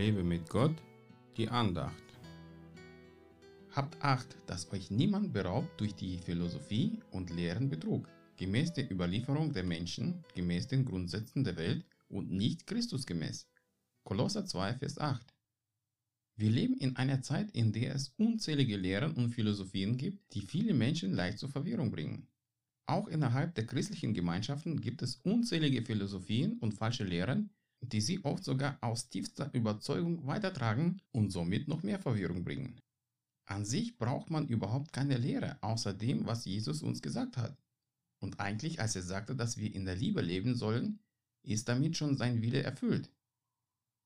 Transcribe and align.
Lebe 0.00 0.24
mit 0.24 0.48
Gott, 0.48 0.82
die 1.36 1.46
Andacht. 1.46 2.02
Habt 3.72 4.02
Acht, 4.02 4.34
dass 4.46 4.72
euch 4.72 4.90
niemand 4.90 5.34
beraubt 5.34 5.78
durch 5.78 5.94
die 5.94 6.16
Philosophie 6.16 6.98
und 7.10 7.28
Lehren 7.28 7.68
Betrug, 7.68 8.08
gemäß 8.38 8.72
der 8.72 8.90
Überlieferung 8.90 9.52
der 9.52 9.62
Menschen, 9.62 10.24
gemäß 10.34 10.68
den 10.68 10.86
Grundsätzen 10.86 11.44
der 11.44 11.58
Welt 11.58 11.84
und 12.08 12.30
nicht 12.30 12.66
Christusgemäß. 12.66 13.46
Kolosser 14.02 14.46
2, 14.46 14.78
Vers 14.78 14.96
8. 14.96 15.34
Wir 16.34 16.48
leben 16.48 16.78
in 16.78 16.96
einer 16.96 17.20
Zeit, 17.20 17.50
in 17.50 17.70
der 17.70 17.94
es 17.94 18.14
unzählige 18.16 18.78
Lehren 18.78 19.12
und 19.12 19.34
Philosophien 19.34 19.98
gibt, 19.98 20.32
die 20.32 20.40
viele 20.40 20.72
Menschen 20.72 21.12
leicht 21.12 21.38
zur 21.38 21.50
Verwirrung 21.50 21.90
bringen. 21.90 22.26
Auch 22.86 23.06
innerhalb 23.06 23.54
der 23.54 23.66
christlichen 23.66 24.14
Gemeinschaften 24.14 24.80
gibt 24.80 25.02
es 25.02 25.16
unzählige 25.16 25.82
Philosophien 25.82 26.56
und 26.60 26.72
falsche 26.72 27.04
Lehren, 27.04 27.50
die 27.80 28.00
sie 28.00 28.24
oft 28.24 28.44
sogar 28.44 28.78
aus 28.80 29.08
tiefster 29.08 29.52
Überzeugung 29.54 30.26
weitertragen 30.26 31.00
und 31.12 31.30
somit 31.30 31.68
noch 31.68 31.82
mehr 31.82 31.98
Verwirrung 31.98 32.44
bringen. 32.44 32.80
An 33.46 33.64
sich 33.64 33.98
braucht 33.98 34.30
man 34.30 34.46
überhaupt 34.46 34.92
keine 34.92 35.16
Lehre, 35.16 35.58
außer 35.62 35.92
dem, 35.92 36.26
was 36.26 36.44
Jesus 36.44 36.82
uns 36.82 37.02
gesagt 37.02 37.36
hat. 37.36 37.56
Und 38.20 38.38
eigentlich, 38.38 38.80
als 38.80 38.94
er 38.96 39.02
sagte, 39.02 39.34
dass 39.34 39.56
wir 39.56 39.74
in 39.74 39.86
der 39.86 39.96
Liebe 39.96 40.20
leben 40.20 40.54
sollen, 40.54 41.00
ist 41.42 41.68
damit 41.68 41.96
schon 41.96 42.16
sein 42.16 42.42
Wille 42.42 42.62
erfüllt. 42.62 43.10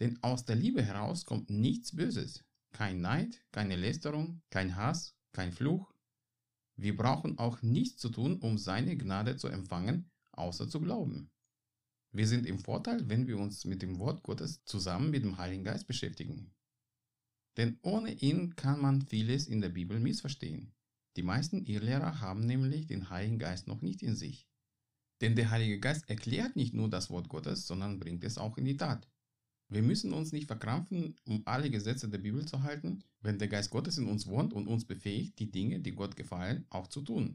Denn 0.00 0.22
aus 0.22 0.44
der 0.44 0.56
Liebe 0.56 0.82
heraus 0.82 1.24
kommt 1.24 1.50
nichts 1.50 1.94
Böses, 1.94 2.44
kein 2.72 3.00
Neid, 3.00 3.44
keine 3.52 3.76
Lästerung, 3.76 4.40
kein 4.50 4.76
Hass, 4.76 5.14
kein 5.32 5.52
Fluch. 5.52 5.92
Wir 6.76 6.96
brauchen 6.96 7.38
auch 7.38 7.60
nichts 7.62 8.00
zu 8.00 8.08
tun, 8.08 8.38
um 8.38 8.56
seine 8.56 8.96
Gnade 8.96 9.36
zu 9.36 9.48
empfangen, 9.48 10.10
außer 10.32 10.68
zu 10.68 10.80
glauben. 10.80 11.30
Wir 12.12 12.26
sind 12.26 12.46
im 12.46 12.58
Vorteil, 12.58 13.08
wenn 13.08 13.26
wir 13.26 13.38
uns 13.38 13.64
mit 13.64 13.82
dem 13.82 13.98
Wort 13.98 14.22
Gottes 14.22 14.64
zusammen 14.64 15.10
mit 15.10 15.24
dem 15.24 15.36
Heiligen 15.36 15.64
Geist 15.64 15.86
beschäftigen. 15.86 16.54
Denn 17.56 17.78
ohne 17.82 18.12
ihn 18.12 18.56
kann 18.56 18.80
man 18.80 19.02
vieles 19.02 19.46
in 19.46 19.60
der 19.60 19.68
Bibel 19.68 20.00
missverstehen. 20.00 20.72
Die 21.16 21.22
meisten 21.22 21.64
Irrlehrer 21.64 22.20
haben 22.20 22.46
nämlich 22.46 22.86
den 22.86 23.10
Heiligen 23.10 23.38
Geist 23.38 23.66
noch 23.66 23.82
nicht 23.82 24.02
in 24.02 24.14
sich. 24.14 24.48
Denn 25.20 25.34
der 25.34 25.50
Heilige 25.50 25.80
Geist 25.80 26.08
erklärt 26.08 26.54
nicht 26.54 26.74
nur 26.74 26.88
das 26.88 27.10
Wort 27.10 27.28
Gottes, 27.28 27.66
sondern 27.66 27.98
bringt 27.98 28.24
es 28.24 28.38
auch 28.38 28.56
in 28.56 28.64
die 28.64 28.76
Tat. 28.76 29.08
Wir 29.68 29.82
müssen 29.82 30.12
uns 30.14 30.32
nicht 30.32 30.46
verkrampfen, 30.46 31.16
um 31.26 31.42
alle 31.44 31.68
Gesetze 31.68 32.08
der 32.08 32.18
Bibel 32.18 32.46
zu 32.46 32.62
halten, 32.62 33.04
wenn 33.20 33.38
der 33.38 33.48
Geist 33.48 33.70
Gottes 33.70 33.98
in 33.98 34.06
uns 34.06 34.26
wohnt 34.26 34.54
und 34.54 34.66
uns 34.66 34.86
befähigt, 34.86 35.38
die 35.40 35.50
Dinge, 35.50 35.80
die 35.80 35.92
Gott 35.92 36.16
gefallen, 36.16 36.64
auch 36.70 36.86
zu 36.86 37.02
tun. 37.02 37.34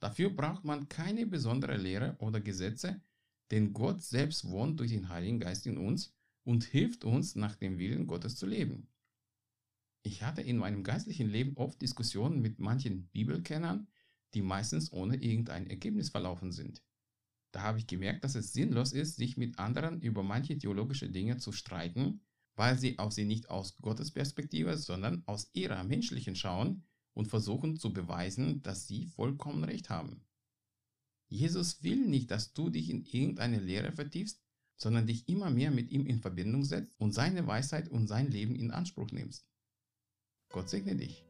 Dafür 0.00 0.30
braucht 0.30 0.64
man 0.64 0.88
keine 0.88 1.26
besondere 1.26 1.76
Lehre 1.76 2.16
oder 2.18 2.40
Gesetze, 2.40 3.00
denn 3.50 3.72
Gott 3.72 4.02
selbst 4.02 4.48
wohnt 4.48 4.80
durch 4.80 4.90
den 4.90 5.08
Heiligen 5.08 5.40
Geist 5.40 5.66
in 5.66 5.78
uns 5.78 6.14
und 6.44 6.64
hilft 6.64 7.04
uns, 7.04 7.34
nach 7.34 7.56
dem 7.56 7.78
Willen 7.78 8.06
Gottes 8.06 8.36
zu 8.36 8.46
leben. 8.46 8.88
Ich 10.02 10.22
hatte 10.22 10.42
in 10.42 10.56
meinem 10.56 10.84
geistlichen 10.84 11.28
Leben 11.28 11.56
oft 11.56 11.80
Diskussionen 11.82 12.40
mit 12.40 12.58
manchen 12.58 13.08
Bibelkennern, 13.08 13.88
die 14.34 14.42
meistens 14.42 14.92
ohne 14.92 15.16
irgendein 15.16 15.66
Ergebnis 15.66 16.10
verlaufen 16.10 16.52
sind. 16.52 16.82
Da 17.52 17.62
habe 17.62 17.78
ich 17.78 17.86
gemerkt, 17.86 18.24
dass 18.24 18.34
es 18.34 18.52
sinnlos 18.52 18.92
ist, 18.92 19.16
sich 19.16 19.36
mit 19.36 19.58
anderen 19.58 20.00
über 20.02 20.22
manche 20.22 20.56
theologische 20.58 21.08
Dinge 21.08 21.38
zu 21.38 21.52
streiten, 21.52 22.20
weil 22.56 22.78
sie 22.78 22.98
auf 22.98 23.12
sie 23.12 23.24
nicht 23.24 23.50
aus 23.50 23.76
Gottes 23.76 24.10
Perspektive, 24.10 24.76
sondern 24.76 25.22
aus 25.26 25.50
ihrer 25.54 25.82
menschlichen 25.84 26.36
schauen 26.36 26.84
und 27.14 27.26
versuchen 27.26 27.76
zu 27.76 27.92
beweisen, 27.92 28.62
dass 28.62 28.86
sie 28.86 29.06
vollkommen 29.06 29.64
recht 29.64 29.90
haben. 29.90 30.27
Jesus 31.28 31.82
will 31.82 32.06
nicht, 32.06 32.30
dass 32.30 32.52
du 32.52 32.70
dich 32.70 32.90
in 32.90 33.04
irgendeine 33.04 33.58
Lehre 33.60 33.92
vertiefst, 33.92 34.40
sondern 34.76 35.06
dich 35.06 35.28
immer 35.28 35.50
mehr 35.50 35.70
mit 35.70 35.90
ihm 35.90 36.06
in 36.06 36.20
Verbindung 36.20 36.64
setzt 36.64 36.98
und 36.98 37.12
seine 37.12 37.46
Weisheit 37.46 37.88
und 37.88 38.06
sein 38.06 38.30
Leben 38.30 38.54
in 38.54 38.70
Anspruch 38.70 39.10
nimmst. 39.10 39.46
Gott 40.50 40.70
segne 40.70 40.96
dich. 40.96 41.26